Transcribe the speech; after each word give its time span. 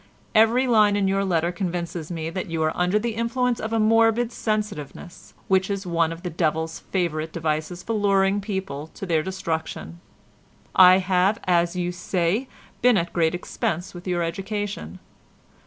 Every 0.33 0.65
line 0.65 0.95
in 0.95 1.07
your 1.07 1.23
letter 1.23 1.51
convinces 1.51 2.09
me 2.09 2.31
that 2.31 2.49
you 2.49 2.63
are 2.63 2.75
under 2.75 2.97
the 2.97 3.13
influence 3.13 3.59
of 3.59 3.71
a 3.71 3.79
morbid 3.79 4.31
sensitiveness 4.31 5.35
which 5.47 5.69
is 5.69 5.85
one 5.85 6.11
of 6.11 6.23
the 6.23 6.29
devil's 6.31 6.79
favourite 6.79 7.31
devices 7.31 7.83
for 7.83 7.93
luring 7.93 8.41
people 8.41 8.87
to 8.95 9.05
their 9.05 9.21
destruction. 9.21 9.99
I 10.73 10.97
have, 10.97 11.37
as 11.43 11.75
you 11.75 11.91
say, 11.91 12.47
been 12.81 12.97
at 12.97 13.13
great 13.13 13.35
expense 13.35 13.93
with 13.93 14.07
your 14.07 14.23
education. 14.23 14.97